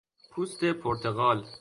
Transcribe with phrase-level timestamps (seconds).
[0.31, 1.45] پوست پرتقال